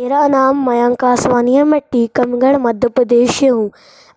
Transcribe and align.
मेरा 0.00 0.28
नाम 0.28 0.70
मयंक 0.70 1.04
आसवानी 1.04 1.54
है, 1.54 1.64
मैं 1.64 1.80
टीकमगढ़, 1.92 2.56
मध्य 2.56 2.88
प्रदेश 2.88 3.30
से 3.30 3.46
हूँ। 3.46 3.70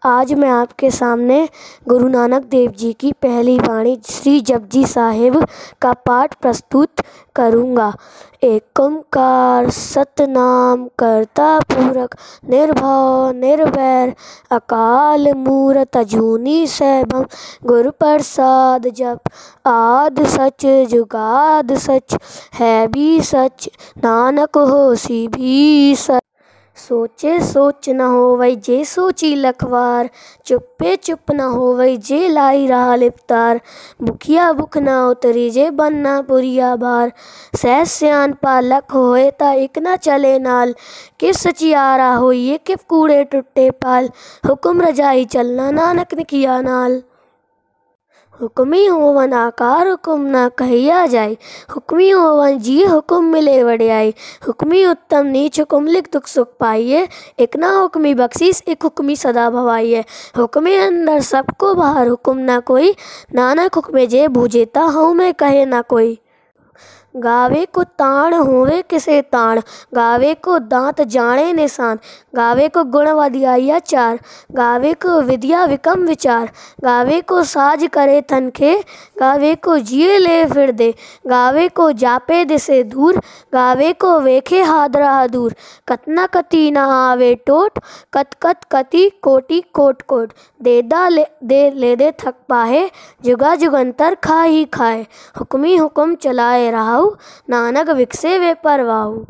आज 0.05 0.33
मैं 0.33 0.49
आपके 0.49 0.91
सामने 0.91 1.49
गुरु 1.87 2.07
नानक 2.07 2.43
देव 2.43 2.71
जी 2.71 2.93
की 2.93 3.11
पहली 3.11 3.57
वाणी 3.59 3.97
श्री 4.05 4.39
जपजी 4.39 4.85
साहेब 4.85 5.45
का 5.81 5.93
पाठ 5.93 6.35
प्रस्तुत 6.35 7.01
करूँगा। 7.35 7.93
एक 8.43 8.79
ओंकार 8.79 9.69
सतनाम 9.69 10.85
करता 10.99 11.59
पूरक, 11.59 12.15
निर्भव 12.49 13.31
निर्वैर 13.35 14.13
अकाल 14.51 15.31
मूरत, 15.33 15.97
अजूनी 15.97 16.67
सैभम 16.67 17.25
गुरु 17.65 17.91
प्रसाद 17.91 18.87
जप, 18.87 19.19
आद 19.65 20.23
सच, 20.27 20.65
जुगाद 20.65 21.73
सच, 21.77 22.17
है 22.55 22.87
भी 22.87 23.21
सच, 23.21 23.69
नानक 24.03 24.57
होसी 24.57 25.27
भी 25.27 25.95
सच। 25.95 26.21
सोचे 26.77 27.39
सोच 27.39 27.89
न 27.89 28.01
होवई 28.01 28.55
जे 28.55 28.83
सोची 28.85 29.33
लखवार, 29.35 30.09
चुप्पे 30.45 30.95
चुप 30.95 31.31
न 31.31 31.39
होवई 31.39 31.97
जे 31.97 32.27
लाई 32.29 32.65
रहा 32.67 32.95
लिपतार। 32.95 33.59
भुखिया 34.01 34.51
भुख 34.53 34.77
न 34.77 34.89
उतरी 35.09 35.49
जे 35.49 35.69
बनना 35.71 36.21
पुरिया 36.21 36.75
भार 36.75 37.11
सह 37.55 37.83
सियान 37.83 38.33
पालक 38.33 38.91
होए 38.91 39.29
ता 39.31 39.51
एक 39.53 39.79
न 39.79 39.95
चले 39.95 40.37
नाल। 40.39 40.75
किस 41.19 41.37
सचियारा 41.37 42.13
होइए 42.15 42.57
कि 42.57 42.75
कूड़े 42.89 43.23
टुट्टे 43.23 43.69
पाल। 43.71 44.09
हुक्म 44.47 44.81
रजाई 44.81 45.25
चलना 45.25 45.71
नानक 45.71 46.13
ने 46.13 46.23
किया 46.23 46.61
नाल। 46.61 47.01
हुक्मी 48.41 48.85
होवन 48.85 49.33
आकार 49.33 49.87
हुक्म 49.87 50.21
ना 50.21 50.47
कहिया 50.49 51.05
जाय 51.05 51.35
हुक्मी 51.75 52.09
होवन 52.09 52.57
जी 52.59 52.83
हुक्म 52.83 53.23
मिले 53.23 53.61
वड़ियाई। 53.63 54.13
हुक्मी 54.47 54.85
उत्तम 54.85 55.25
नीच 55.25 55.59
हुकुम 55.59 55.87
लिख 55.87 56.09
दुख 56.13 56.27
सुख 56.27 56.47
पाइये 56.59 57.07
एक 57.39 57.55
ना 57.57 57.69
हुक्मी 57.71 58.13
बख्शीस, 58.13 58.63
एक 58.67 58.83
हुक्मी 58.83 59.15
सदा 59.15 59.49
भवाइए। 59.49 60.03
हुक्मे 60.37 60.75
अंदर 60.77 61.21
सबको 61.21 61.73
बाहर 61.75 62.07
हुक्म 62.07 62.37
ना 62.37 62.59
कोई। 62.59 62.95
नानक 63.35 63.75
हुक्मे 63.75 64.07
जे 64.07 64.27
भूजेता 64.27 64.81
हूँ 64.81 65.13
मैं 65.15 65.33
कहे 65.33 65.65
ना 65.65 65.81
कोई। 65.81 66.17
गावे 67.15 67.65
को 67.65 67.83
ताण 67.83 68.33
होवे 68.33 68.81
किसे 68.81 69.21
ताण? 69.21 69.61
गावे 69.95 70.33
को 70.33 70.59
दांत 70.59 71.01
जाने 71.01 71.51
निशान 71.53 71.99
गावे 72.35 72.67
को 72.67 72.83
गुण 72.83 73.09
वधियाइया 73.09 73.79
चार। 73.79 74.19
गावे 74.51 74.93
को 74.93 75.21
विद्या 75.21 75.65
विकम 75.65 75.99
विचार। 75.99 76.49
गावे 76.83 77.21
को 77.21 77.43
साज 77.43 77.87
करे 77.93 78.21
तनखे 78.21 78.75
गावे 79.19 79.55
को 79.55 79.77
जिए 79.77 80.17
ले 80.17 80.45
फिर 80.45 80.71
दे। 80.71 80.93
गावे 81.27 81.67
को 81.69 81.91
जापे 81.91 82.45
दिसे 82.45 82.83
दूर। 82.83 83.17
गावे 83.53 83.93
को 83.93 84.19
वेखे 84.19 84.61
हादरा 84.61 85.27
दूर। 85.27 85.53
कतना 85.87 86.25
कति 86.25 86.71
न 86.71 86.77
आवे 86.77 87.35
टोट। 87.35 87.79
कत 88.13 88.29
कत 88.41 88.59
कति 88.71 89.09
कोटि 89.21 89.61
कोट 89.73 90.01
कोट। 90.01 90.33
देदा 90.61 91.07
ले, 91.09 91.25
दे 91.43 91.71
ले 91.71 91.95
दे 91.95 92.11
थक 92.11 92.35
पाहे। 92.49 92.89
जुगा 93.25 93.55
जुगंतर 93.55 94.15
खा 94.15 94.41
ही 94.41 94.65
खाए। 94.65 95.05
हुक्मी 95.39 95.75
हुक्म 95.75 96.15
चलाए 96.15 96.71
रहा 96.71 97.02
नानक 97.49 97.89
विकसे 97.89 98.39
वे 98.39 98.53
परवाहु। 98.53 99.25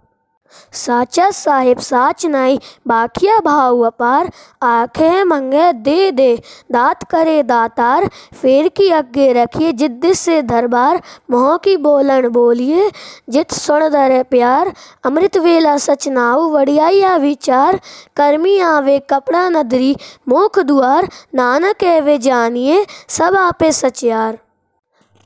साचा 0.74 1.30
साहिब 1.32 1.80
साच 1.80 2.26
नाई, 2.26 2.60
बाखिया 2.88 3.40
भाव 3.40 3.80
अपार, 3.80 4.32
आखे 4.62 5.24
मंगे 5.24 5.74
दे 5.74 6.12
दे, 6.12 6.42
दात 6.72 7.04
करे 7.04 7.44
दातार, 7.44 8.08
फेर 8.42 8.68
की 8.68 8.90
अगे 8.90 9.34
रखिए 9.34 9.72
जिद 9.72 10.14
से 10.14 10.42
दरबार, 10.42 11.02
मोह 11.32 11.58
की 11.58 11.78
बोलन 11.78 12.28
बोलिए, 12.28 12.92
जित 13.30 13.52
सुन 13.52 13.90
दरे 13.90 14.24
प्यार, 14.24 14.74
अमृत 15.04 15.38
वेला 15.38 15.78
सच 15.78 16.08
नाऊ 16.08 16.50
वड़ियाया 16.50 17.16
विचार 17.16 17.80
कर्मी 18.16 18.60
आवे 18.60 19.00
कपड़ा 19.00 19.50
नदरी, 19.50 19.96
मोख 20.30 20.60
दुआर, 20.60 21.10
नानक 21.36 21.84
एवे 21.84 22.18
जानिए, 22.18 22.86
सब 23.10 23.36
आपे 23.36 23.72
सचियार 23.72 24.38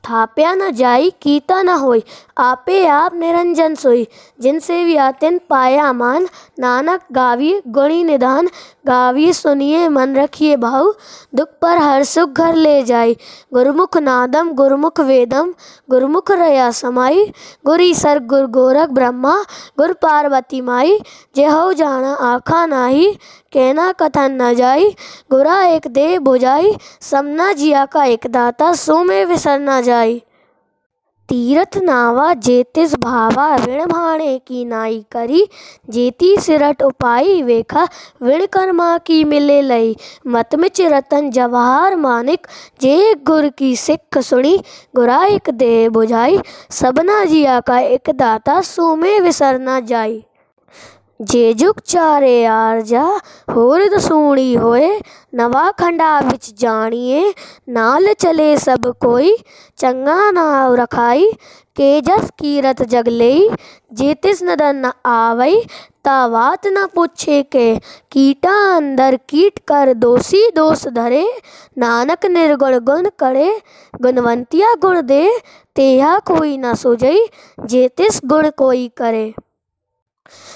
थाप्या 0.04 0.54
न 0.54 0.70
जाई, 0.70 1.10
कीता 1.22 1.62
न 1.62 1.68
होई, 1.68 2.02
आपे 2.38 2.86
आप 2.86 3.14
निरंजन 3.14 3.74
सोई। 3.74 4.06
जिनसे 4.40 4.84
भी 4.84 4.96
आतिन 4.96 5.40
पाया 5.50 5.92
मान 5.92 6.28
नानक 6.58 7.00
गावी 7.12 7.54
गुणी 7.68 8.02
निदान 8.04 8.48
गाविए 8.88 9.32
सुनिए, 9.32 9.88
मन 9.88 10.14
रखिए 10.16 10.56
भाव 10.56 10.94
दुख 11.34 11.48
पर 11.62 11.78
हर 11.78 12.04
सुख 12.04 12.30
घर 12.30 12.54
ले 12.54 12.82
जाई। 12.82 13.16
गुरुमुख 13.54 13.96
नादम, 13.96 14.52
गुरुमुख 14.52 15.00
वेदम, 15.00 15.54
गुरुमुख 15.90 16.30
रया 16.30 16.70
समाई। 16.70 17.32
गुरी 17.66 17.94
सर, 17.94 18.18
गुर 18.18 18.46
गोरख 18.46 18.88
ब्रह्मा, 18.88 19.34
गुर 19.78 19.92
पार्वती 19.92 20.60
माई। 20.60 21.00
जे 21.36 21.46
हो 21.46 21.72
जाना 21.72 22.14
आखा 22.14 22.66
नाही, 22.66 23.18
कहना 23.52 23.92
कथन 23.92 24.42
न 24.42 24.54
जाई। 24.54 24.90
गुरा 25.30 25.62
एक 25.64 25.86
दे 25.86 26.18
बुझाई, 26.18 26.76
समना 27.00 27.52
जिया 27.52 27.84
का 27.84 28.04
एक 28.04 28.26
दाता, 28.26 28.72
सो 28.72 29.02
में 29.04 29.24
विसर 29.24 29.58
न 29.60 29.82
जाई। 29.82 30.22
तीरथ 31.28 31.76
नावा 31.76 32.34
जेतिस 32.34 32.94
भावा, 32.94 33.56
विण 33.56 33.86
भाणे 33.86 34.38
की 34.38 34.64
नाई 34.64 35.04
करी। 35.12 35.48
जेती 35.90 36.36
सिरट 36.36 36.82
उपाई 36.82 37.42
वेखा, 37.42 37.88
विण 38.22 38.46
कर्मा 38.46 38.98
की 38.98 39.24
मिले 39.24 39.62
लई। 39.62 39.96
मत 40.26 40.54
मिच 40.54 40.80
रतन 40.80 41.30
जवाहर 41.30 41.96
मानिक, 41.96 42.46
जे 42.80 43.14
गुर 43.14 43.48
की 43.48 43.76
सिख 43.76 44.18
सुनी 44.18 44.60
गुरा 44.96 45.24
एक 45.24 45.50
दे 45.50 45.88
बुझाई, 45.88 46.40
सबना 46.70 47.24
जिया 47.24 47.60
का 47.60 47.78
एक 47.78 48.10
दाता, 48.10 48.60
सो 48.60 48.96
विसरना 48.96 49.22
विसर 49.22 49.86
जाई। 49.86 50.24
जे 51.20 51.52
जुग 51.54 51.80
चारे 51.88 52.44
आरजा 52.46 53.02
होर 53.54 53.86
दसूणी 53.94 54.54
होए 54.54 54.90
नवा 55.34 55.70
खंडा 55.78 56.18
विच 56.20 56.52
जानिए 56.60 57.22
नाल 57.68 58.12
चले 58.20 58.56
सब 58.56 58.86
कोई 59.00 59.36
चंगा 59.78 60.30
नाव 60.30 60.74
रखाई 60.74 61.30
के 61.76 62.00
जस 62.00 62.30
कीरत 62.38 62.82
जग 62.92 63.08
जेतिस 63.94 64.42
नदन 64.42 64.76
न 64.86 64.90
आवई 65.06 65.60
तावात 66.04 66.66
न 66.66 66.86
पूछे 66.94 67.42
के 67.52 67.66
कीटा 68.12 68.54
अंदर 68.76 69.16
कीट 69.28 69.58
कर 69.68 69.92
दोषी 69.94 70.42
दोष 70.56 70.86
धरे 70.94 71.24
नानक 71.78 72.26
निर्गुण 72.26 72.78
गुण 72.84 73.08
करे 73.18 73.50
गुणवंतिया 74.02 74.72
गुण 74.82 75.00
दे 75.06 75.26
तेहा 75.76 76.18
कोई 76.26 76.56
न 76.56 76.74
सुजई 76.76 77.26
जेतिस 77.66 78.20
गुण 78.26 78.50
कोई 78.56 78.88
करे 78.96 79.26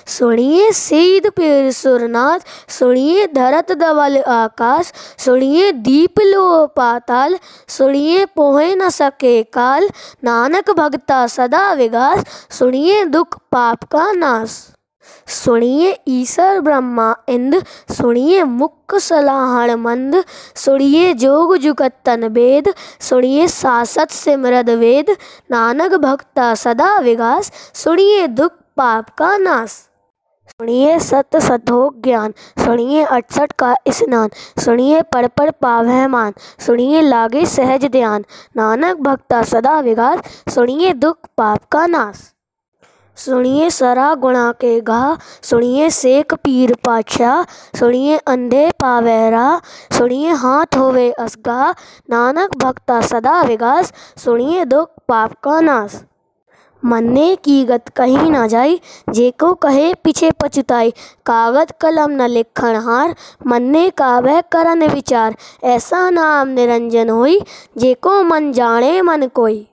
सुनिए 0.06 0.72
सीध 0.72 1.30
पीर 1.30 1.72
सुरनाथ, 1.72 2.38
सुनिए 2.68 3.26
धरत 3.26 3.72
धवल 3.72 4.18
आकाश, 4.18 4.92
सुनिए 5.18 5.72
दीप 5.72 6.20
लो 6.20 6.66
पाताल, 6.66 7.38
सुनिए 7.68 8.24
पोहे 8.24 8.74
न 8.74 8.88
सके 8.88 9.42
काल, 9.42 9.90
नानक 10.24 10.70
भगता 10.70 11.26
सदा 11.26 11.72
विगास, 11.72 12.24
सुनिए 12.50 13.04
दुख 13.04 13.38
पाप 13.52 13.84
का 13.84 14.12
नाश। 14.12 14.68
सुनिए 15.28 15.98
ईश्वर 16.08 16.60
ब्रह्मा 16.60 17.16
इंद, 17.28 17.64
सुनिए 17.96 18.44
मुख 18.44 18.94
सलाहण 18.94 19.74
मंद, 19.74 20.24
सुनिए 20.56 21.14
जोग 21.14 21.56
जुगत 21.56 21.92
तन 22.04 22.24
वेद 22.24 22.74
सुनिए 23.00 23.48
सासत 23.48 24.10
सिमरद 24.10 24.70
वेद, 24.70 25.16
नानक 25.50 25.94
भक्ता 25.94 26.54
सदा 26.54 26.98
विगास, 26.98 27.52
सुनिए 27.74 28.26
दुख 28.26 28.52
पाप 28.76 29.08
का 29.10 29.36
नाश। 29.36 29.70
सुनिए 30.50 30.98
सत 31.00 31.36
सतोक 31.36 31.94
ज्ञान, 31.98 32.32
सुनिए 32.58 33.04
अड़सठ 33.04 33.52
का 33.52 33.74
स्नान, 33.88 34.30
सुनिए 34.58 35.02
पढ़ 35.02 35.26
पढ़ 35.26 35.50
पावह 35.50 36.08
मान, 36.08 36.32
सुनिए 36.58 37.00
लागे 37.00 37.46
सहज 37.46 37.84
ध्यान, 37.84 38.24
नानक 38.56 38.96
भक्ता 38.96 39.42
सदा 39.42 39.78
विगास 39.80 40.18
सुनिए 40.54 40.92
दुख 40.92 41.16
पाप 41.38 41.64
का 41.72 41.86
नाश। 41.86 42.28
सुनिए 43.16 43.70
सरा 43.70 44.14
गुणा 44.14 44.52
के 44.52 44.80
गा 44.80 45.18
सुनिए 45.42 45.90
सेक 45.90 46.34
पीर 46.34 46.74
पातशाह 46.84 47.42
सुनिए 47.78 48.16
अंधे 48.16 48.70
पावेरा 48.80 49.60
सुनिए 49.92 50.30
हाथ 50.30 50.76
होवे 50.76 51.10
असगा, 51.12 51.74
नानक 52.10 52.56
भक्ता 52.56 53.00
सदा 53.00 53.42
विगास 53.42 53.92
सुनिए 54.18 54.64
दुख 54.64 54.90
पाप 55.08 55.32
का 55.42 55.60
नाश। 55.60 56.02
मन्ने 56.84 57.34
की 57.34 57.64
गत 57.64 57.88
कहीं 57.88 58.30
ना 58.30 58.46
जाई 58.46 58.80
जेको 59.10 59.54
कहे 59.54 59.94
पीछे 59.94 60.30
पछुताई। 60.30 60.90
कागज़ 61.26 61.72
कलम 61.80 62.10
न 62.10 62.22
लिखण 62.22 62.76
हार, 62.76 63.14
मन्ने 63.46 63.90
का 63.90 64.18
वह 64.18 64.40
करन 64.40 64.86
विचार। 64.86 65.36
ऐसा 65.64 66.10
नाम 66.10 66.48
निरंजन 66.48 67.10
होई 67.10 67.40
जेको 67.78 68.22
मन 68.22 68.52
जाने 68.52 69.02
मन 69.02 69.26
कोई। 69.26 69.68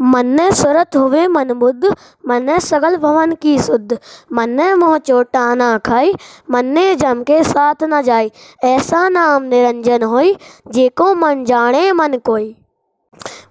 मन्ने 0.00 0.52
सुरत 0.52 0.96
हुए 0.96 1.26
मन 1.26 1.52
बुद्ध, 1.52 1.96
मन्ने 2.28 2.60
सगल 2.60 2.96
भवन 2.96 3.32
की 3.32 3.58
शुद्ध। 3.58 3.98
मन्ने 4.32 4.74
मोह 4.74 4.98
चोटा 4.98 5.54
ना 5.54 5.78
खाई, 5.78 6.14
मन्ने 6.50 6.94
जम 6.96 7.22
के 7.22 7.42
साथ 7.44 7.74
न 7.82 8.02
जाई। 8.02 8.30
ऐसा 8.64 9.08
नाम 9.08 9.42
निरंजन 9.42 10.02
होई 10.02 10.36
जेको 10.70 11.14
मन 11.14 11.44
जाने 11.44 11.92
मन 11.92 12.18
कोई। 12.18 12.56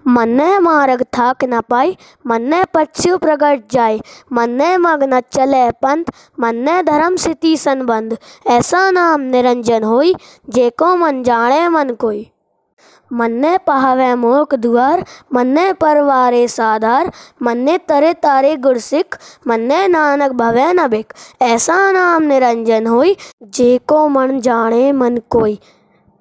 मन्ने 0.08 0.60
मार्ग 0.60 1.04
थाक 1.04 1.44
न 1.44 1.62
पाई, 1.62 1.98
मन्ने 2.28 2.64
पक्षु 2.74 3.18
प्रगट 3.18 3.64
जाय 3.72 4.00
मन्ने 4.34 4.78
मग 4.78 5.04
न 5.04 5.20
चले 5.20 5.72
पंथ, 5.72 6.06
मन्ने 6.40 6.84
धर्म 6.84 7.16
सिति 7.16 7.58
संबंध। 7.58 8.18
ऐसा 8.48 8.92
नाम 8.92 9.22
निरंजन 9.22 9.84
होई 9.84 10.16
जेको 10.50 10.96
मन 10.96 11.24
जाने 11.24 11.68
मन 11.70 11.90
कोई। 11.90 12.32
मन्ने 13.14 13.58
पहावे 13.58 14.16
मोक 14.16 14.56
दुआर, 14.56 15.04
मन्ने 15.34 15.74
परवारे 15.74 16.48
साधार। 16.48 17.12
मन्ने 17.42 17.78
तरे 17.78 18.14
तारे 18.14 18.56
गुरसिख 18.56 19.18
मन्ने 19.48 19.88
नानक 19.88 20.32
भवे 20.32 20.74
न 20.74 20.88
बिक 20.88 21.14
ऐसा 21.42 21.92
नाम 21.92 22.24
निरंजन 22.24 22.88
होई 22.88 23.18
जेको 23.44 24.08
मन 24.08 24.40
जाने 24.40 24.92
मन 24.92 25.18
कोई। 25.30 25.60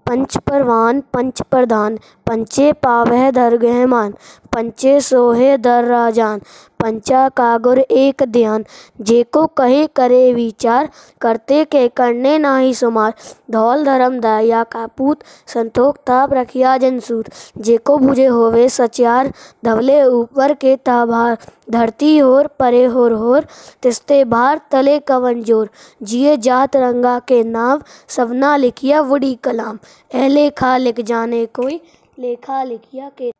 पंच 0.07 0.37
परवान 0.47 1.01
पंच 1.15 1.43
प्रधान 1.51 1.97
पंचे 2.27 2.73
पावह 2.73 3.31
दरगह 3.31 3.87
मान। 3.87 4.13
पंचे 4.57 5.01
सोहे 5.01 5.57
दर 5.57 5.85
राजान, 5.85 6.39
पंचा 6.81 7.29
कागुर 7.29 7.79
एक 7.79 8.23
ध्यान। 8.27 8.65
जेको 9.01 9.45
कहे 9.57 9.87
करे 9.97 10.33
विचार, 10.33 10.89
करते 11.21 11.65
के 11.65 11.87
करने 11.89 12.37
नाही 12.39 12.73
सुमार। 12.75 13.13
धौल 13.51 13.85
धर्म 13.85 14.19
दया 14.21 14.63
का 14.65 14.87
पूत, 14.89 15.25
संतोख 15.47 15.97
ताप 16.07 16.33
रखिया 16.33 16.77
जनसूर 16.79 17.29
जेको 17.59 17.99
बुझे 17.99 18.27
होवे 18.27 18.69
सचार 18.69 19.33
धवले 19.65 20.03
ऊपर 20.05 20.55
के 20.55 20.75
ताभार। 20.87 21.37
धरती 21.71 22.17
होर 22.19 22.47
परे 22.59 22.85
होर 22.87 23.13
होर, 23.15 23.47
तिस्ते 23.83 24.25
भार 24.27 24.61
तले 24.71 24.99
कवन 24.99 25.43
ज़ोर। 25.43 25.71
जिए 26.03 26.37
जात 26.39 26.77
रंगा 26.79 27.19
के 27.29 27.43
नाव 27.45 27.83
सवना 28.09 28.57
लिखिया 28.57 29.01
वुडी 29.03 29.35
कलाम। 29.45 29.79
ए 30.15 30.29
लेखा 30.29 30.77
लिख 30.79 31.01
जाने 31.03 31.47
कोई, 31.47 31.81
लेखा 32.19 32.63
लिखिया 32.65 33.11
के 33.19 33.33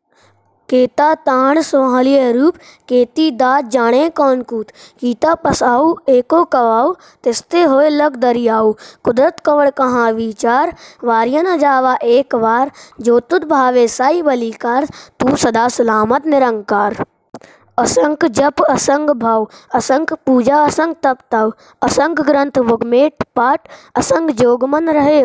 केता 0.69 1.13
ताण 1.17 1.61
सुहालिय 1.63 2.31
रूप, 2.33 2.55
केती 2.89 3.31
दात 3.33 3.65
जाने 3.71 4.09
कौन 4.11 4.43
कूत। 4.43 4.71
कीता 5.01 5.35
पसाऊ 5.37 5.95
एको 6.09 6.43
कवाऊ 6.47 6.93
तिस्ते 7.25 7.63
होए 7.65 7.89
लग 7.91 8.17
दरियाऊ 8.19 8.73
कुदरत 9.05 9.41
कंवर 9.41 9.71
कहाँ 9.73 10.11
विचार, 10.13 10.75
वारिया 11.05 11.43
न 11.43 11.59
जावा 11.59 11.95
एक 12.05 12.37
बार 12.37 12.71
जो 13.01 13.19
तुद 13.21 13.45
भावे 13.47 13.87
साई 13.89 14.23
बलिकार, 14.23 14.87
तू 15.21 15.37
सदा 15.37 15.69
सलामत 15.69 16.27
निरंकार। 16.27 17.05
असंख 17.79 18.25
जप 18.27 18.63
असंग 18.65 19.11
भाव 19.13 19.45
असंख 19.75 20.13
पूजा 20.27 20.63
असंग 20.65 20.93
तप 21.05 21.17
तव 21.33 21.51
असंख 21.83 22.21
ग्रंथ 22.29 22.59
वगमेट 22.61 23.25
पाठ 23.37 23.69
असंग 23.95 24.31
जोगमन 24.39 24.89
रहे 24.89 25.23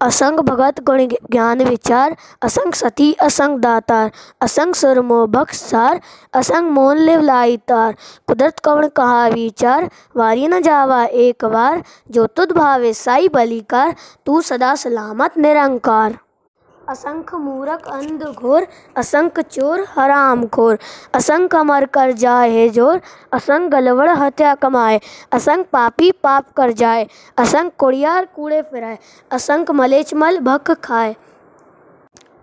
असंग 0.00 0.40
भगत 0.40 0.80
गुण 0.86 1.06
ज्ञान 1.06 1.60
विचार, 1.60 2.12
असंग 2.42 2.70
सती, 2.74 3.12
असंग 3.20 3.58
दातार, 3.58 4.08
असंग 4.40 4.72
सुरमो 4.72 5.24
भक्त 5.26 5.54
सार 5.54 5.98
असंग 6.34 6.70
मोन 6.70 6.98
लिव 6.98 7.20
लाई 7.20 7.56
तार 7.68 7.92
कुदरत 8.28 8.60
कवण 8.64 8.88
कहा 8.88 9.28
विचार, 9.28 9.84
वारी 10.14 10.46
न 10.46 10.60
जावा 10.64 11.04
एक 11.04 11.44
बार 11.44 11.80
जो 12.14 12.26
तुद 12.36 12.52
भावे 12.52 12.92
साई 12.94 13.28
बलिकार, 13.28 13.92
तू 14.26 14.40
सदा 14.40 14.74
सलामत 14.76 15.36
निरंकार। 15.36 16.12
असंख 16.90 17.34
मूरख, 17.34 17.86
अंध 17.88 18.22
घोर, 18.24 18.62
असंख 18.96 19.38
चोर, 19.40 19.80
हराम 19.96 20.44
खोर। 20.52 20.76
असंख 21.14 21.54
अमर 21.56 21.84
कर 21.94 22.10
जाए 22.12 22.48
है 22.50 22.68
ज़ोर, 22.68 22.98
असंख 23.32 23.70
गलवड़ 23.72 24.08
हत्या 24.10 24.54
कमाए। 24.54 24.98
असंख 25.32 25.66
पापी 25.72 26.10
पाप 26.22 26.52
कर 26.56 26.70
जाए, 26.72 27.04
असंख 27.38 27.72
कुड़ियार 27.78 28.24
कूड़े 28.36 28.62
फिराए। 28.62 28.96
असंख 29.30 29.70
मलेचमल 29.72 30.38
भख 30.40 30.70
खाए। 30.82 31.12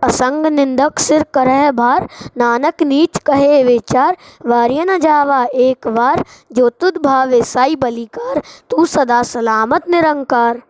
असंग 0.02 0.46
निंदक 0.46 0.98
सिर 0.98 1.22
करह 1.34 1.70
भार, 1.72 2.06
नानक 2.36 2.82
नीच 2.82 3.18
कहे 3.26 3.62
विचार। 3.64 4.16
वारिय 4.46 4.84
न 4.84 4.98
जावा 4.98 5.44
एक 5.56 5.88
बार 5.90 6.22
जो 6.52 6.68
तुद 6.70 6.98
भावे 7.04 7.42
साई 7.44 7.76
बलिकार। 7.76 8.40
तू 8.70 8.86
सदा 8.86 9.22
सलामत 9.24 9.88
निरंकार। 9.88 10.62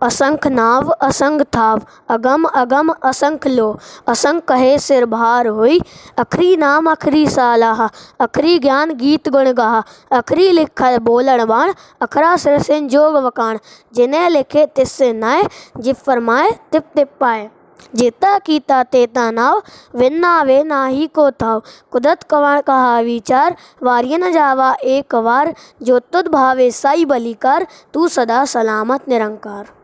असंख 0.00 0.46
नाव, 0.46 0.92
असंग 1.00 1.40
थाव, 1.40 1.78
अगम 2.08 2.46
अगम, 2.46 2.92
असंख 3.02 3.46
लो। 3.46 3.76
असंख 4.06 4.40
कहे, 4.48 4.78
सिर 4.78 5.04
भार 5.04 5.46
होई। 5.46 5.78
अखरी 6.16 6.56
नाम, 6.56 6.90
अखरी 6.90 7.26
सालाह। 7.26 7.86
अखरी 8.20 8.58
ज्ञान, 8.58 8.90
गीत 8.90 9.28
गुण 9.28 9.46
गाहा। 9.46 9.82
अखरी 10.10 10.56
लिख, 10.56 10.82
बोलण 10.82 11.46
बाण। 11.46 11.72
अखरा 12.00 12.36
सिर 12.36 12.62
से 12.62 12.80
जोग 12.80 13.14
वकाण। 13.14 13.58
जिन्हें 13.94 14.30
लिखे 14.30 14.66
तिससे 14.66 15.12
नाय। 15.12 15.42
जिप 15.78 15.96
फरमाए 15.96 16.50
तिप 16.72 16.82
तिप 16.94 17.08
पाए। 17.20 17.50
जेता, 17.94 18.38
कीता, 18.38 18.82
तेता 18.82 19.30
नाव। 19.30 19.62
विन्ना 19.94 20.42
वे 20.42 20.62
नाही 20.62 21.06
को 21.06 21.30
थाव। 21.30 21.62
कुदरत 21.90 22.22
कवण 22.22 22.60
कहा, 22.60 23.00
विचार। 23.00 23.56
वारिय 23.82 24.16
न 24.18 24.32
जावा, 24.32 24.74
एक 24.74 25.14
वार। 25.14 25.54
जो 25.82 25.98
तुद 25.98 26.28
भावे, 26.28 26.70
साई 26.70 27.04
बलिकार। 27.04 27.66
तू 27.94 28.08
सदा 28.08 28.44
सलामत, 28.44 29.08
निरंकार। 29.08 29.77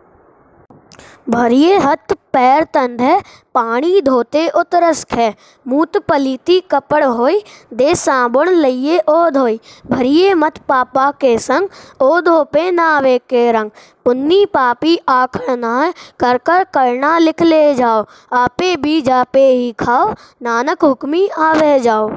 भरिए 1.27 1.77
हथ 1.79 2.13
पैर 2.33 2.65
तंद 2.65 3.01
है 3.01 3.21
पानी 3.55 4.01
धोते 4.01 4.49
उतरस 4.51 5.05
खे 5.05 5.29
मूत 5.67 5.97
पलीती 6.09 6.59
कपड़ 6.71 7.05
होई, 7.05 7.43
दे 7.75 7.95
साबुण 7.95 8.49
लइये 8.51 8.99
ओ 8.99 9.31
धोई 9.31 9.59
भरिए 9.87 10.35
मत 10.35 10.59
पापा 10.69 11.11
के 11.11 11.37
संग 11.39 11.69
ओ 12.03 12.21
धो 12.21 12.43
पे 12.45 12.71
नावे 12.71 13.17
के 13.29 13.51
रंग। 13.53 13.71
पुन्नी 14.05 14.45
पापी 14.47 14.99
आखड़ 15.09 15.57
ना 15.57 15.81
है, 15.81 15.93
कर 16.21 16.39
कर 16.39 16.65
करना 16.65 17.17
लिख 17.19 17.43
ले 17.43 17.75
जाओ। 17.75 18.05
आपे 18.33 18.75
भी 18.77 19.01
जापे 19.03 19.47
ही 19.49 19.73
खाओ, 19.73 20.13
नानक 20.43 20.85
हुक्मी 20.85 21.27
आवे 21.29 21.79
जाओ। 21.81 22.11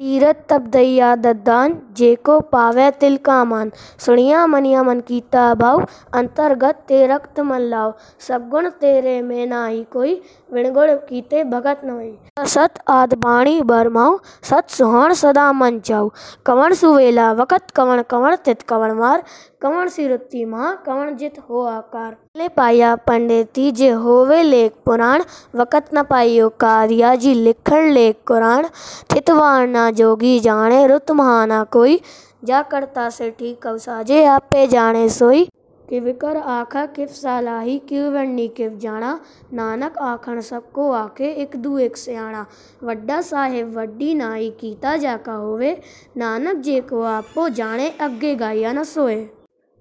तीरथ 0.00 0.34
तब 0.48 0.66
दैया 0.70 1.14
दद्दान 1.16 1.72
जेको 1.96 2.38
पावे 2.50 2.90
तिल 3.00 3.16
का 3.26 3.38
मान 3.44 3.70
सुनिया 3.98 4.46
मनिया 4.46 4.82
मन 4.82 5.00
कीता 5.00 5.46
भाव 5.54 5.80
अंतर्गत 6.14 6.84
ते 6.88 7.00
रक्त 7.06 7.40
मन 7.40 7.62
लाओ 7.72 7.90
सब 8.28 8.48
गुण 8.48 8.68
तेरे 8.80 9.20
में 9.22 9.46
नाही 9.46 9.82
कोई, 9.92 10.14
विणगुण 10.52 10.94
कीते 11.08 11.42
भगत 11.44 11.80
न 11.84 12.46
सत 12.46 12.78
आद 12.88 13.14
बाणी 13.24 13.60
बरमाओ 13.64 14.16
सत 14.50 14.70
सुहाण 14.70 15.12
सदा 15.14 15.50
मन 15.52 15.80
जाऊ 15.84 16.08
कवण 16.46 16.74
सुवेला 16.74 17.32
वकत 17.32 17.70
कवण 17.76 18.02
कवण 18.10 18.36
तित 18.46 18.62
कवण 18.68 18.92
मार। 18.92 19.22
कवण 19.62 19.88
सिरुत्ती 19.88 20.44
माँ 20.44 20.74
कवण 20.86 21.16
जित 21.16 21.38
हो 21.48 21.60
आकार 21.66 22.12
ले 22.36 22.46
पाया 22.48 22.94
पंडिती 23.06 23.70
जे 23.72 23.88
होवे 24.02 24.42
लेख 24.42 24.72
पुराण 24.86 25.22
वकत 25.54 25.88
न 25.94 26.02
पाइयो 26.10 26.48
कारिया 26.60 27.14
जी 27.16 27.32
लिखण 27.34 27.90
लेख 27.92 28.16
कुरान 28.26 28.66
थितवार 29.10 29.66
ना 29.68 29.90
जोगी 29.92 30.38
जाने 30.40 30.86
रुत 30.86 31.10
महाना 31.10 31.62
कोई 31.72 32.00
जा 32.44 32.60
करता 32.64 33.08
से 33.10 33.30
ठीक 33.30 33.60
कव 33.62 33.78
साजे 33.78 34.24
आपे 34.26 34.66
जाने 34.66 35.08
सोई 35.10 35.48
कि 35.88 36.00
विकर 36.00 36.36
आखा 36.36 36.84
किफ 36.88 37.10
सालाही 37.10 37.78
क्यों 37.88 38.12
वरनी 38.12 38.46
किफ 38.56 38.72
जाना 38.80 39.18
नानक 39.52 39.98
आखण 40.00 40.40
सबको 40.40 40.90
आके 40.92 41.30
एक 41.42 41.56
दू 41.62 41.78
एक 41.78 41.96
सियाणा 41.96 42.44
वड्डा 42.84 43.20
साहेब 43.22 43.74
वड्डी 43.78 44.12
नाई 44.14 44.50
कीता 44.60 44.96
जाका 44.98 45.34
होवे 45.34 45.76
नानक 46.16 46.62
जे 46.62 46.80
को 46.90 47.02
आपो 47.14 47.48
जाने 47.58 47.90
अग्गे 48.00 48.34
गाया 48.36 48.72
न 48.72 48.84
सोए 48.84 49.18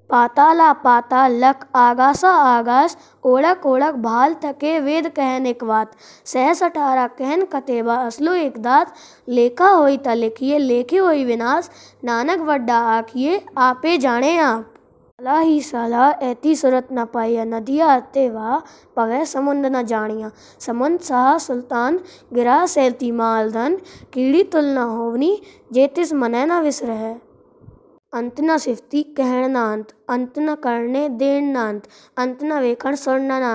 पाताला 0.09 0.71
पाताल 0.73 1.33
लख 1.43 1.65
आगासा 1.75 2.29
आगास 2.29 2.97
ओढ़क 3.23 3.65
ओढ़क 3.65 3.95
भाल 3.95 4.35
थके 4.43 4.79
वेद 4.79 5.07
कहन 5.07 5.45
एक 5.45 5.63
बात 5.63 5.91
सहस 6.25 6.63
अठारह 6.63 7.07
कहन 7.17 7.43
कतेबा 7.45 7.95
असलो 7.95 8.33
एक 8.33 8.57
दात। 8.61 8.93
लेखा 9.29 9.69
होई 9.69 9.97
त 9.97 10.07
लिखिए, 10.07 10.57
लेखे 10.59 10.97
होई 10.97 11.23
विनाश। 11.25 11.69
नानक 12.03 12.39
वड्डा 12.39 12.77
आखिए, 12.95 13.41
आपे 13.57 13.97
जाने 13.97 14.37
आप। 14.37 14.73
साला 15.19 15.39
ही 15.39 15.61
साला, 15.61 16.09
ऐती 16.11 16.55
सूरत 16.55 16.87
न 16.91 17.05
पाइया 17.05 17.45
नदिया 17.45 17.93
अते 17.95 18.29
वाह 18.29 18.59
पवे 18.95 19.25
समुंद 19.25 19.65
न 19.65 19.83
जानिया। 19.83 20.31
समुंद 20.59 20.99
शाह 20.99 21.37
सुल्तान, 21.37 21.99
गिरा 22.33 22.65
सैलती 22.65 23.11
मालधन। 23.11 23.77
कीड़ी 24.13 24.43
तुल 24.43 24.65
न 24.65 24.77
होवनी 24.77 25.37
जेतिस 25.73 26.13
मनै 26.13 26.45
न 26.45 26.61
विसरह। 26.61 27.15
अंत 28.13 28.39
न 28.41 28.55
सिफती 28.57 29.01
कहण 29.17 29.51
ना 29.51 29.63
अंत 30.09 30.37
न 30.39 30.53
करने 30.55 31.07
देण 31.19 31.45
ना 31.51 31.63
अंत 32.17 32.43
न 32.43 32.59
वेखण 32.61 32.95
सुणन 32.95 33.31
ना 33.41 33.49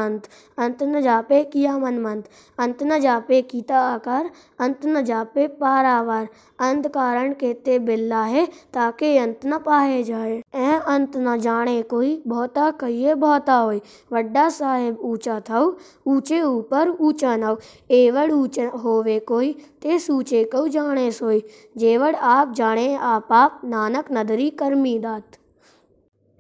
अंत 0.59 0.82
न 0.82 1.00
जापे 1.02 1.42
किया 1.52 1.76
मनमंत 1.78 2.25
अंत 2.59 2.82
न 2.82 2.99
जापे 3.00 3.40
कीता 3.42 3.78
आकार, 3.82 4.28
अंत 4.61 4.85
न 4.87 5.02
जापे 5.04 5.47
पारावार 5.61 6.26
अंत 6.61 6.87
कारण 6.94 7.32
केते 7.32 7.78
बिल्ला 7.78 8.23
है 8.25 8.44
ताके 8.75 9.16
अंत 9.18 9.47
न 9.47 9.59
पाए 9.59 10.02
जाए। 10.02 10.37
ऐ 10.54 10.78
अंत 10.88 11.16
न 11.16 11.38
जाने 11.40 11.80
कोई 11.85 12.23
बहुता 12.26 12.71
कहिए 12.80 13.14
बहुता 13.14 13.54
होई, 13.54 13.80
वड्डा 14.12 14.49
साहेब 14.50 14.99
ऊँचा 15.02 15.38
थाउ, 15.49 15.73
ऊँचे 16.06 16.40
ऊपर 16.42 16.88
ऊँचा 16.90 17.37
नाव 17.37 17.59
एवड़ 17.90 18.30
ऊँचा 18.32 18.68
होवे 18.85 19.18
कोई 19.28 19.52
ते 19.82 19.99
सूचे 19.99 20.44
कऊ 20.52 20.68
जाने 20.68 21.11
सोई 21.12 21.42
जेवड़ 21.78 22.14
आप 22.16 22.52
जाने 22.54 22.94
आप 22.97 23.32
आप 23.32 23.61
नानक 23.64 24.12
नदरी 24.12 24.42
करी 24.43 24.51
करमी 24.51 24.99
दात। 24.99 25.23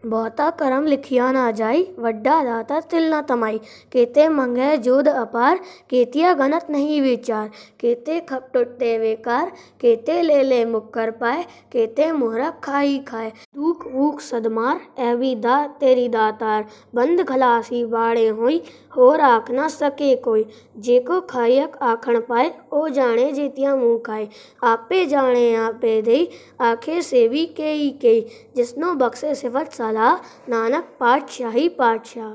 बहुता 0.06 0.50
करम 0.50 0.86
लिखिया 0.86 1.32
ना 1.32 1.50
जाई, 1.50 1.82
वड्डा 1.98 2.44
दाता 2.44 2.80
तिल 2.80 3.04
ना 3.04 3.22
तमाई। 3.22 3.58
केते 3.92 4.28
मंगे 4.28 4.76
जोध 4.76 5.08
अपार, 5.08 5.60
केतिया 5.90 6.32
गनत 6.32 6.66
नहीं 6.70 7.02
विचार। 7.02 7.50
केते 7.80 8.20
खप 8.20 8.50
टुटते 8.54 8.98
बेकार, 8.98 9.52
केते 9.80 10.22
ले 10.22 10.42
ले 10.42 10.64
मुक्कर 10.64 11.10
पाए, 11.10 11.42
केते 11.72 12.12
मोहरा 12.12 12.50
खाई 12.50 12.98
खाए। 12.98 13.32
दूक 13.54 13.86
ऊक 13.94 14.20
सदमार 14.20 14.80
एवी 14.98 15.34
दा 15.34 15.66
तेरी 15.66 16.08
दातार। 16.08 16.64
बंद 16.94 17.24
खलासी 17.24 17.84
बाड़े 17.84 18.28
हुई 18.28 18.62
हो 18.96 19.08
आख 19.10 19.50
ना 19.50 19.68
सके 19.68 20.14
कोई। 20.16 20.46
जेको 20.78 21.20
खायक 21.20 21.76
आखण 21.82 22.20
पाए, 22.20 22.54
ओ 22.72 22.88
जाने 22.88 23.32
जेतिया 23.32 23.74
मुँह 23.76 23.98
खाए। 23.98 24.28
आपे 24.64 25.04
जाने 25.06 25.54
आपे 25.54 26.00
दे 26.02 26.28
आखे 26.60 27.02
सेवी 27.02 27.46
के 27.46 27.72
ही 27.72 27.90
के 27.90 28.20
जिसनो 28.56 28.94
बख्शे 28.94 29.34
सिफत 29.34 29.72
सलाह 29.72 30.16
नानक 30.48 30.96
पातशाही 31.00 31.68
पातशाह। 31.68 32.32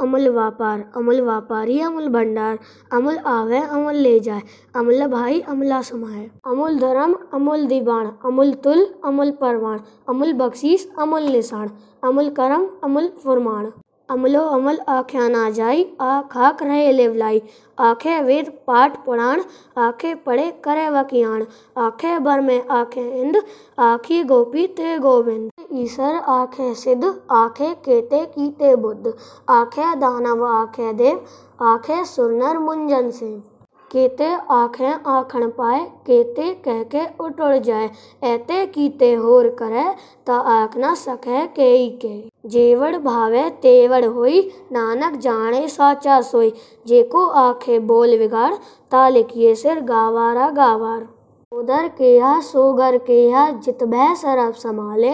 अमल 0.00 0.28
व्यापार 0.28 0.80
अमल 0.96 1.20
व्यापारी 1.20 1.80
अमल 1.80 2.08
भंडार। 2.08 2.58
अमल 2.92 3.18
आवे, 3.18 3.58
अमल 3.58 3.96
ले 3.96 4.18
जाए। 4.20 4.42
अमल 4.76 5.06
भाई, 5.06 5.40
अमला 5.40 5.80
समाए। 5.82 6.30
अमूल 6.46 6.78
धर्म, 6.78 7.14
अमूल 7.34 7.66
दीवान। 7.66 8.06
अमूल 8.24 8.52
तुल, 8.54 8.86
अमल 9.04 9.30
परवान। 9.30 9.80
अमूल 10.08 10.32
बख्शीश, 10.32 10.88
अमल 10.98 11.22
निशान 11.22 11.70
अमल 12.04 12.30
करम, 12.30 12.66
अमल 12.84 13.08
फरमान 13.24 13.72
अमलो 14.10 14.40
अमल 14.40 14.78
आख्या 14.88 15.28
ना 15.28 15.50
जाई 15.50 15.84
आ 16.00 16.22
खाक 16.22 16.62
रहे 16.62 16.92
लेवलाई। 16.92 17.42
आखे 17.78 18.22
वेद 18.22 18.48
पाठ 18.66 19.04
पुराण, 19.04 19.42
आखे 19.78 20.14
पढ़े 20.14 20.50
करे 20.64 20.88
वकियाण। 20.90 21.44
आखे 21.78 22.18
भर 22.18 22.40
में 22.40 22.68
आखे 22.68 23.20
इंद, 23.20 23.42
आखी 23.78 24.22
गोपी 24.24 24.66
ते 24.66 24.98
गोविंद। 24.98 25.50
ईश्वर 25.72 26.14
आखे 26.14 26.74
सिद्ध, 26.74 27.14
आखे 27.30 27.74
केते 27.74 28.24
कीते 28.26 28.74
बुद्ध। 28.76 29.14
आखे 29.48 29.94
दानव, 29.96 30.44
आखे 30.44 30.92
देव, 30.92 31.24
आखे 31.62 32.04
सुरनर 32.04 32.58
मुंजन 32.58 33.10
से 33.10 33.49
केते 33.90 34.26
आखें 34.50 34.92
आखण 35.06 35.46
पाए, 35.48 35.80
केते 36.06 36.52
कह 36.64 36.82
के 36.84 37.04
उटड़ 37.20 37.56
जाए। 37.58 37.90
ऐते 38.22 38.66
कीते 38.66 39.12
होर 39.14 39.48
करे 39.48 39.84
ता 40.26 40.34
आख 40.34 40.76
ना 40.76 40.94
सके 40.94 41.46
के 41.46 41.88
के। 41.96 42.48
जेवड़ 42.48 42.96
भावे 42.96 43.48
तेवड़ 43.62 44.04
होई, 44.04 44.40
नानक 44.72 45.18
जाने 45.18 45.68
साचा 45.68 46.20
सोई। 46.20 46.52
जेको 46.86 47.26
आखे 47.26 47.78
बोल 47.78 48.18
बिगाड़ 48.18 48.54
ता 48.90 49.08
लिखिए 49.08 49.54
सिर 49.54 49.80
गावारा 49.80 50.48
गावार। 50.50 51.08
उधर 51.52 51.86
केहा 51.88 52.40
सोगर, 52.40 52.96
केहा 52.96 53.50
जित 53.50 53.82
भय 53.84 54.14
सरब 54.14 54.52
संभाले। 54.54 55.10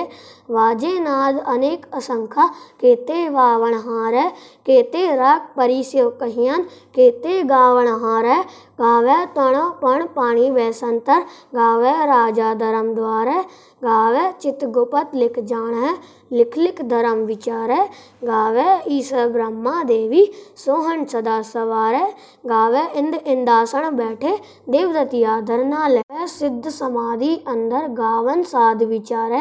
वाजे 0.51 0.99
नाद 0.99 1.39
अनेक 1.47 1.87
असंख्या, 1.93 2.47
केते 2.81 3.29
वावण 3.29 3.75
हार, 3.75 4.29
केते 4.67 5.07
राग 5.17 5.47
परिस्यो 5.57 6.09
कहियन, 6.11 6.63
केते 6.95 7.43
गावण 7.43 7.89
हारे। 7.89 8.37
गावे 8.79 9.25
तण 9.37 9.59
पण 9.83 10.05
पानी 10.17 10.51
वैसंतर। 10.51 11.21
गावे 11.55 11.93
राजा 12.07 12.53
धर्म 12.55 12.93
द्वारे। 12.95 13.41
गावे 13.85 14.31
चित 14.41 14.65
गुपत 14.65 15.15
लिख 15.15 15.39
जाने 15.41 15.95
लिख 16.33 16.57
लिख 16.59 16.81
धर्म 16.83 17.19
विचारे। 17.25 17.77
गावे 18.25 18.65
ईश्वर 18.91 19.29
ब्रह्मा 19.29 19.83
देवी। 19.85 20.25
सोहन 20.57 21.05
सदा 21.05 21.41
सवारे। 21.45 22.05
गावे 22.47 22.83
इंद 22.99 23.15
इंदासन 23.15 23.89
बैठे। 23.97 24.37
देवदतिया 24.69 25.41
धरना 25.41 25.87
ले 25.89 26.27
सिद्ध 26.29 26.69
समाधि 26.69 27.35
अंदर 27.49 27.87
गावन 27.95 28.43
साध 28.43 28.83
विचारे। 28.83 29.41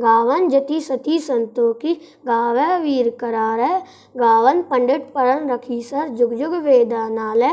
गावन 0.00 0.48
जति 0.48 0.80
सती 0.80 1.18
संतों 1.20 1.72
की 1.74 1.94
गावे 2.26 2.78
वीर 2.78 3.10
करारे। 3.20 3.68
गावन 4.16 4.62
पंडित 4.62 5.10
परन 5.14 5.50
रखी 5.50 5.80
सर 5.82 6.08
जुग 6.10 6.34
जुग 6.34 6.54
वेदा 6.64 7.08
नाले। 7.08 7.52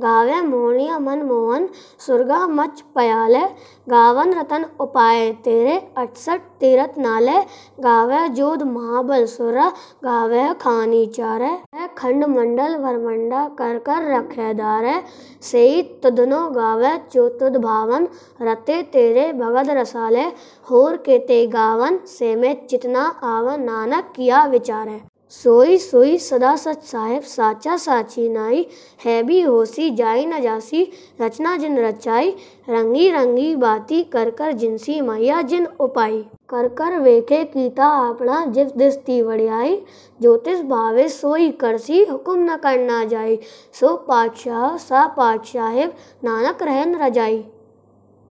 गावे 0.00 0.40
मोहनिया 0.42 0.98
मन 1.00 1.22
मोहन 1.24 1.66
सुरगा 2.06 2.46
मच 2.50 2.80
पयाले 2.94 3.42
गावन 3.86 4.32
रतन 4.34 4.64
उपाय 4.80 5.30
तेरे 5.44 5.76
अठसठ 5.98 6.40
तीरथ 6.60 6.98
नाले 6.98 7.38
गावे 7.82 8.26
जोध 8.36 8.62
महाबल 8.68 9.24
सुरा 9.26 9.68
गावे 10.04 10.46
खानी 10.60 11.04
चारे 11.16 11.50
खंड 11.98 12.24
मंडल 12.28 12.76
वरमंडा 12.80 13.46
कर 13.58 13.78
कर 13.86 14.10
रखे 14.10 14.52
दारे 14.54 14.94
सेई 15.42 15.82
तुदनो 16.02 16.40
गावे 16.50 16.96
चोतुद 17.12 17.56
भावन 17.60 18.08
रते 18.42 18.82
तेरे 18.92 19.30
भगत 19.34 19.70
रसाले 19.78 20.24
होर 20.66 20.96
केते 21.06 21.44
गावन 21.52 21.98
से 22.08 22.34
में 22.36 22.66
चितना 22.66 23.06
आवन 23.28 23.62
नानक 23.64 24.12
किया 24.16 24.44
विचारे 24.48 25.00
सोई 25.30 25.78
सोई 25.78 26.18
सदा 26.18 26.54
सच 26.56 26.82
साहेब, 26.82 27.22
साचा 27.22 27.76
साची 27.76 28.28
नाई, 28.28 28.66
है 29.04 29.22
भी 29.22 29.40
होसी, 29.40 29.90
जाई 29.90 30.26
न 30.26 30.40
जासी, 30.40 30.82
रचना 31.20 31.56
जिन 31.56 31.78
रचाई, 31.78 32.30
रंगी 32.68 33.10
रंगी 33.10 33.54
बाती 33.56 34.02
कर 34.04 34.30
कर 34.30 34.52
जिनसी 34.52 35.00
मैया 35.00 35.42
जिन 35.42 35.66
उपाई। 35.80 36.20
कर 36.48 36.68
कर 36.68 36.98
वेखे 36.98 37.44
कीता 37.44 37.86
अपना 38.08 38.44
जिस 38.46 38.72
दिस्ती 38.72 39.20
वड़ियाई 39.22 39.76
ज्योतिष 40.20 40.60
भावे 40.60 41.08
सोई 41.08 41.50
करसी 41.50 42.04
हुक्म 42.04 42.38
न 42.50 42.56
करना 42.56 43.04
जाई। 43.04 43.38
सो 43.72 43.96
पातशाह, 43.96 44.76
सा 44.76 45.06
पातशाहेब, 45.06 45.92
नानक 46.24 46.62
रहन 46.62 46.94
रजाई। 46.96 47.44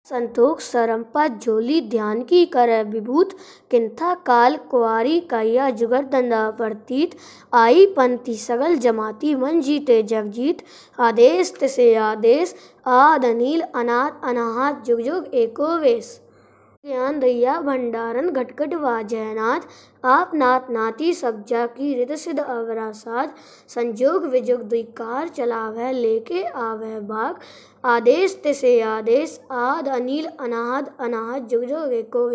संतोष 0.09 0.63
सरंपा 0.63 1.27
झोली 1.27 1.79
ध्यान 1.81 2.21
की 2.23 2.45
कर 2.45 2.69
विभूत 2.83 3.33
किंथा 3.71 4.13
काल 4.25 4.55
कुआरी 4.71 5.19
कैया 5.29 5.69
जुगर 5.69 6.03
दंदा 6.03 6.49
प्रतीत 6.51 7.09
आई 7.53 7.85
पंथी 7.97 8.35
सगल 8.35 8.75
जमाती 8.75 9.33
मन 9.35 9.61
जीते 9.61 10.01
जगजीत 10.03 10.63
आदेश 10.99 11.53
तिसे 11.59 11.93
आदेश, 11.95 12.55
आद 12.87 13.25
अनिल 13.25 13.61
अनाथ 13.75 14.25
अनाहत 14.25 14.83
जुग 14.85 15.01
जुग 15.01 15.27
एको 15.33 15.75
वेश। 15.77 16.09
ज्ञान 16.85 17.19
दैया 17.19 17.59
भंडारण 17.61 18.29
घटघट 18.29 18.73
वाजयनाथ। 18.73 19.65
आप 20.05 20.31
नाथ 20.33 20.69
नाती 20.71 21.13
सब 21.13 21.43
जा 21.45 21.65
की 21.67 21.93
रित 21.95 22.11
सिद्ध 22.17 22.39
अवरासाद 22.39 23.33
संजोग 23.67 24.25
विजोग 24.25 24.61
द्विकार 24.61 25.27
चलावे, 25.27 25.91
लेके 25.91 26.43
आवह 26.43 26.99
भाग। 26.99 27.39
आदेश 27.83 28.39
तिसे 28.43 28.79
आदेश, 28.81 29.39
आद 29.51 29.89
अनिल 29.89 30.27
अनाद 30.39 30.91
अनाद, 30.99 31.47
जुग 31.47 31.65
जुग 31.65 31.93
एको 31.93 32.27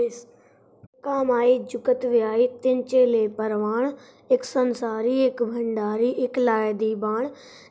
कामाई 1.04 1.58
जुकत 1.58 2.04
व्याई 2.04 2.46
तिन 2.46 2.82
चेले 2.82 3.28
परवाण, 3.28 3.90
एक 4.30 4.44
संसारी, 4.44 5.18
एक 5.20 5.42
भंडारी, 5.42 6.10
एक 6.10 6.38
लाए 6.38 6.72
दीबाण। 6.72 7.28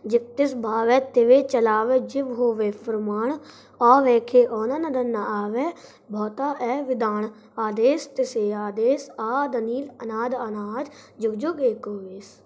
जितिस 0.07 0.53
भावे, 0.55 0.99
तिवे 0.99 1.41
चलावे, 1.41 1.99
जिव 1.99 2.33
होवे 2.33 2.69
फरमान 2.71 3.39
आ 3.81 3.99
वेखे 4.01 4.45
ओना 4.45 4.77
नदन 4.77 5.07
न 5.07 5.15
आवे, 5.15 5.65
बहुता 6.11 6.55
ए 6.61 6.81
विदान 6.81 7.29
आदेश 7.57 8.09
तिसे 8.17 8.51
आदेश, 8.51 9.09
आद 9.19 9.55
अनिल, 9.55 9.89
अनाद 10.01 10.33
अनाज 10.33 10.89
जुग 11.21 11.35
जुग 11.35 11.61
एको 11.61 11.91
वेश। 11.91 12.42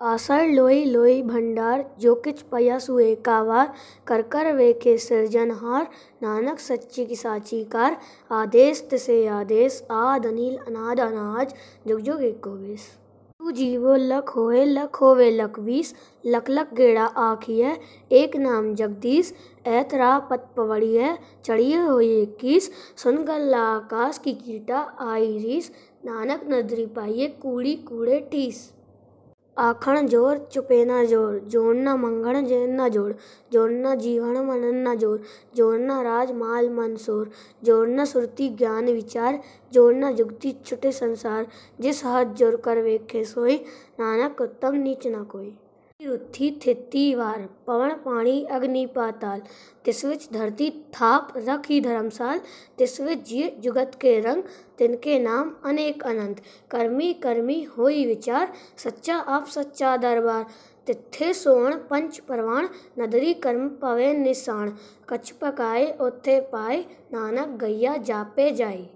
आसर 0.00 0.46
लोई 0.46 0.84
लोई 0.84 1.22
भंडार, 1.22 1.84
जो 2.00 2.14
किच 2.14 2.40
पया 2.42 2.78
सुए 2.78 3.14
कावार, 3.14 3.72
कर 4.06 4.22
कर 4.22 4.52
वेखे 4.52 4.96
सिरजनहार 4.98 5.88
नानक 6.22 6.58
सच्ची 6.58 7.04
की 7.06 7.16
साची 7.16 7.62
कार, 7.64 7.96
आदेश 8.30 8.86
तिसे 8.90 9.26
आदेश, 9.26 9.82
आद 9.90 10.26
अनिल 10.26 10.56
अनाद 10.56 11.00
अनाज, 11.00 11.54
जुग 11.88 12.00
जुग 12.00 12.22
एको 12.22 12.56
तू 13.40 13.50
जीवो 13.50 13.94
लख 13.96 14.28
होए 14.36 14.64
लख 14.64 15.00
होवे 15.00 15.30
लख 15.30 15.58
बीस 15.60 15.94
लख 16.24 16.72
गेड़ा 16.74 17.04
आखिए, 17.04 17.76
एक 18.12 18.36
नाम 18.36 18.74
जगदीश 18.74 19.34
ऐतरा 19.66 20.18
पत 20.30 20.48
पवड़िए, 20.56 21.14
चढ़िए 21.44 21.76
होई 21.76 22.20
इक्कीस, 22.22 22.70
सुन 22.96 23.22
गल्ला 23.24 23.62
आकाश 23.66 24.18
की 24.18 24.32
कीटा 24.36 24.80
आई 25.10 25.38
रीस, 25.38 25.70
नानक 26.04 26.48
नदरी 26.50 26.86
पाइए 26.86 27.28
कूड़ी 27.42 27.74
कूड़े 27.88 28.28
ठीस 28.32 28.68
आखण 29.58 30.06
ज़ोर 30.06 30.38
चुपे 30.52 30.84
ना 30.84 31.04
ज़ोर 31.04 31.38
जोड़ना 31.50 31.94
मंगण 31.96 32.46
जैन 32.46 32.70
ना 32.70 32.88
जोड़ 32.88 33.12
जोड़ना 33.52 33.94
जीवन 33.94 34.36
मनन 34.46 34.88
न 34.88 34.94
ज़ोर 34.94 35.18
ज़ोर 35.18 35.56
जोड़ना 35.56 36.00
राज 36.02 36.32
माल 36.32 36.68
मनसोर 36.70 37.30
जोड़ना 37.64 38.04
सुरती 38.04 38.48
ज्ञान 38.48 38.84
विचार 38.84 39.40
जोड़ना 39.72 40.10
जुगती 40.12 40.56
छुटे 40.66 40.92
संसार 40.92 41.46
जिस 41.80 42.04
हाथ 42.04 42.34
ज़ोर 42.34 42.56
कर 42.56 42.82
वेखे 42.82 43.24
सोई 43.24 43.56
नानक 44.00 44.40
उत्तम 44.40 44.74
नीच 44.74 45.06
ना 45.06 45.22
कोई 45.24 45.56
रुथी 46.00 46.50
थिती 46.62 47.14
वार 47.14 47.40
पवन 47.66 47.92
पानी 48.04 48.42
अग्नि 48.50 48.84
पाताल 48.86 49.40
तिस 49.84 50.04
विच 50.04 50.28
धरती 50.32 50.70
थाप 50.94 51.32
रखी 51.38 51.80
धर्मसाल 51.80 52.40
तिस 52.78 53.00
विच 53.00 53.26
जिय 53.28 53.48
जुगत 53.62 53.98
के 54.00 54.18
रंग 54.20 54.42
तिनके 54.78 55.18
नाम 55.18 55.50
अनेक 55.64 56.02
अनंत 56.06 56.42
कर्मी 56.70 57.12
कर्मी 57.22 57.60
होई 57.78 58.04
विचार 58.06 58.52
सच्चा 58.84 59.16
आप 59.28 59.46
सच्चा 59.48 59.96
दरबार 59.96 60.44
तिथे 60.86 61.32
सोण 61.34 61.74
पंच 61.90 62.18
परवान 62.28 62.68
नदरी 62.98 63.32
कर्म 63.42 63.68
पवे 63.82 64.12
निशान 64.14 64.72
कछ 65.08 65.30
पकाए 65.40 65.90
ओथे 66.00 66.40
पाए 66.52 66.78
नानक 67.12 67.58
गैया 67.60 67.96
जापे 68.02 68.50
जाई 68.52 68.88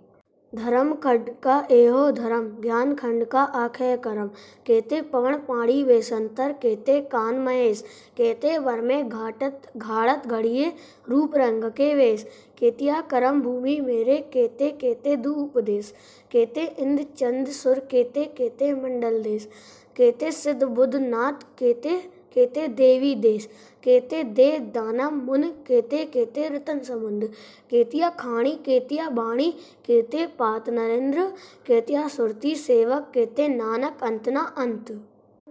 धर्म 0.54 0.94
खंड 0.94 1.30
का 1.42 1.66
एहो 1.70 2.10
धर्म, 2.10 2.56
ज्ञान 2.60 2.94
खंड 2.94 3.24
का 3.24 3.42
आखे 3.42 3.96
करम। 3.96 4.26
केते 4.66 5.00
पवन 5.02 5.34
पानी 5.34 5.84
बेसंतर 5.84 6.52
केते 6.52 7.00
कान 7.00 7.38
महेश, 7.38 7.84
केते 8.16 8.58
वर 8.58 8.80
में 8.80 9.08
घाटत, 9.08 9.62
घाड़त 9.76 10.26
घड़िए 10.26 10.72
रूप 11.08 11.36
रंग 11.36 11.64
के 11.64 11.94
वेश। 11.94 12.26
केतिया 12.58 13.00
करम 13.00 13.40
भूमि 13.42 13.80
मेरे, 13.80 14.18
केते 14.32 14.70
केते 14.70 15.16
दू 15.16 15.34
उपदेश। 15.34 15.94
केते 16.32 16.64
इंद्र 16.78 17.02
चंद 17.02 17.48
सुर, 17.48 17.78
केते 17.78 18.24
केते 18.24 18.72
मंडल 18.74 19.22
देश। 19.22 19.48
केते 19.96 20.30
सिद्ध 20.32 20.62
बुद्ध 20.64 20.94
नाथ, 20.96 21.44
केते 21.58 22.22
केते 22.34 22.68
देवी 22.68 23.14
देश। 23.14 23.48
केते 23.82 24.22
दे 24.24 24.58
दाना 24.58 25.10
मुन, 25.10 25.42
केते 25.66 26.04
केते 26.04 26.48
रतन 26.48 26.78
समुंद। 26.78 27.24
केतिया 27.70 28.08
खाणी, 28.10 28.50
केतिया 28.50 29.08
बाणी, 29.10 29.50
केते 29.86 30.26
पात 30.26 30.68
नरेंद्र, 30.70 31.24
केतिया 31.66 32.08
सुरती 32.08 32.54
सेवक, 32.56 33.10
केते 33.14 33.48
नानक 33.48 34.02
अंतना 34.02 34.40
अंत। 34.58 34.92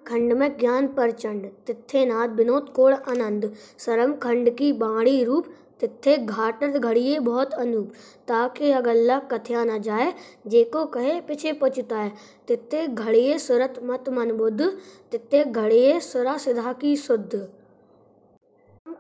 खंड 0.08 0.34
में 0.34 0.58
ज्ञान 0.58 0.88
प्रचंड, 0.88 1.46
तिथे 1.68 2.06
नाथ 2.06 2.28
विनोद 2.28 2.70
कोण 2.70 2.94
आनंद। 2.94 3.54
सरम 3.78 4.14
खंड 4.14 4.50
की 4.58 4.72
बाणी 4.74 5.24
रूप, 5.24 5.46
तिथे 5.80 6.18
घाटत 6.18 6.78
घड़िए 6.78 7.20
बहुत 7.20 7.54
अनूप। 7.54 7.92
ताके 8.28 8.72
अगल्ला 8.72 9.20
कथया 9.20 9.64
न 9.64 9.82
जाए, 9.82 10.14
जेको 10.48 10.86
कहे 10.86 11.20
पीछे 11.22 11.54
पछताए। 11.54 12.12
तिथे 12.48 12.88
घड़िए 12.88 13.38
सुरत 13.38 13.80
मत 13.84 14.10
मन 14.10 14.32
बुद्ध 14.32 14.62
तिथे 15.12 15.44
घड़िए 15.44 16.00
सुरा 16.00 16.38
सिधा 16.38 16.74
की 16.74 16.96
शुद्ध। 16.96 17.48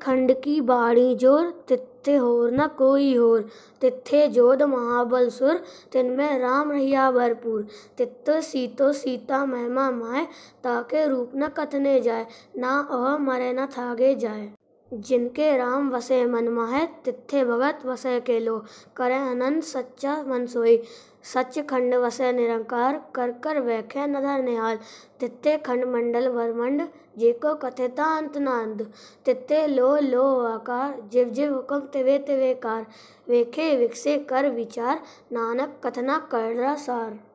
खंड 0.01 0.33
की 0.43 0.59
बाणी 0.61 1.15
ज़ोर 1.15 1.49
तिथे 1.67 2.15
होर 2.15 2.51
न 2.51 2.67
कोई 2.77 3.13
होर। 3.15 3.41
तिथे 3.81 4.27
जोध 4.29 4.61
महाबल 4.63 5.29
सुर 5.29 5.61
तिनमें 5.93 6.39
राम 6.39 6.71
रहिया 6.71 7.09
भरपूर। 7.11 7.67
तित्त 7.97 8.29
सीतो 8.43 8.91
सीता 8.93 9.45
महिमा 9.45 9.89
माय 9.91 10.25
ताके 10.63 11.07
रूप 11.07 11.31
न 11.35 11.47
कथने 11.57 11.99
जाए, 12.01 12.25
ना 12.57 12.79
अह 12.91 13.17
मरे 13.19 13.51
न 13.53 13.65
थागे 13.67 14.15
जाए। 14.15 14.49
जिनके 14.91 15.55
राम 15.57 15.89
वसे 15.89 16.25
मन 16.25 16.47
माहे 16.49 16.85
तिथे 17.05 17.43
भगत 17.45 17.85
वसे 17.85 18.19
के 18.19 18.39
लो 18.39 18.57
करे 18.95 19.17
अनंत 19.29 19.63
सच्चा 19.63 20.15
मन 20.23 20.45
सोई। 20.45 20.75
सच 21.23 21.59
खंड 21.59 21.95
वसे 21.95 22.31
निरंकार, 22.31 23.01
कर 23.15 23.31
कर 23.31 23.59
वैख्या 23.59 24.05
नधर 24.05 24.41
निहाल। 24.41 24.79
तिथे 25.19 25.57
खंड 25.57 25.85
मंडल 25.85 26.27
वरमंड, 26.27 26.87
जेको 27.17 27.55
कथिता 27.55 28.05
अंत 28.17 28.37
नांद। 28.37 28.91
तिथे 29.25 29.67
लो 29.67 29.97
लो 29.97 30.39
आकार, 30.45 31.01
जिव 31.09 31.29
जिव 31.29 31.53
हुकम 31.53 31.79
तिवे 31.79 32.19
तिवे 32.19 32.53
कार। 32.53 32.85
वेखे 33.29 33.75
विकसे 33.77 34.17
कर 34.17 34.49
विचार, 34.49 35.01
नानक 35.31 35.81
कथना 35.83 36.17
कर 36.17 36.75
सार। 36.75 37.30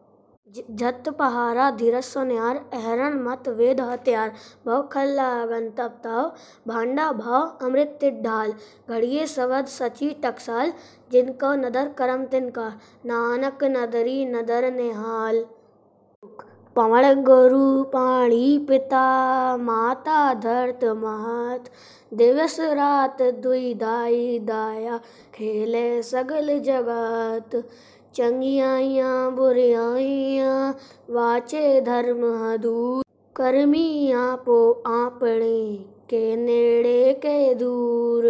झत 0.56 1.08
पहारा 1.08 1.70
धीरज 1.70 2.04
सुनियार 2.04 2.56
अहरण 2.56 3.18
मत 3.22 3.48
वेद 3.48 3.80
हथियार। 3.80 4.32
भव 4.66 4.82
खल्ला 4.82 5.28
अगन 5.42 5.68
तप 5.70 5.98
ताव, 6.04 6.32
भांडा 6.68 7.12
भाव 7.12 7.66
अमृत 7.66 8.04
ढाल। 8.04 8.52
घड़िए 8.90 9.26
सवद 9.26 9.66
सची 9.66 10.10
टकसाल, 10.10 10.72
जिनको 11.12 11.54
नदर 11.54 11.88
करम 11.88 12.24
तिनका। 12.24 12.68
नानक 13.06 13.64
नदरी 13.64 14.24
नदर 14.24 14.72
निहाल। 14.72 15.44
पवण 16.76 17.22
गुरु 17.22 17.82
पाणी 17.82 18.58
पिता, 18.58 19.56
माता 19.56 20.34
धरत 20.34 20.84
महत। 20.84 21.70
दिवस 22.14 22.60
रात 22.60 23.22
दुई 23.22 23.74
दाई 23.74 24.38
दाया, 24.38 25.00
खेले 25.34 26.02
सगल 26.02 26.58
जगत। 26.58 27.68
चंगियाइयाँ 28.16 29.32
बुरियाइयाँ 29.36 30.70
वाचे 31.14 31.80
धर्म 31.86 32.22
दूर 32.62 33.02
कर्मी 33.36 34.12
आपो 34.12 34.56
आपणे 34.88 35.60
के 36.10 36.24
नेड़े 36.36 37.12
के 37.24 37.54
दूर 37.54 38.24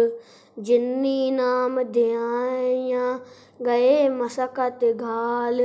जिन्नी 0.57 1.31
नाम 1.31 1.81
ध्याया 1.83 3.13
गए 3.61 4.07
मसकत 4.09 4.79
घाल 4.85 5.61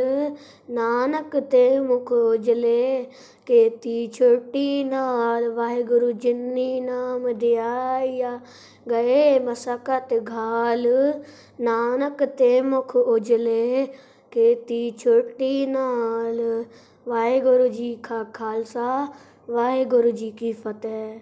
नानक 0.71 1.37
ते 1.53 1.65
मुख 1.81 2.13
उजले 2.13 3.03
केती 3.47 4.07
छुट्टी 4.15 4.85
नाल 4.85 5.49
वाहिगुरु 5.55 6.13
जिन्नी 6.23 6.81
नाम 6.81 7.31
ध्याया 7.41 8.41
गए 8.89 9.39
मसकत 9.47 10.15
घाल 10.15 10.87
नानक 11.61 12.23
ते 12.39 12.61
मुख 12.63 12.97
उजले 12.97 13.87
केती 14.33 14.81
छुट्टी 15.01 15.55
नाल 15.67 16.41
वाहिगुरु 17.09 17.69
जी 17.77 17.91
का 18.09 18.23
खालसा 18.37 18.89
वाहिगुरु 19.51 20.11
जी 20.21 20.31
की 20.39 20.53
फतेह 20.65 21.21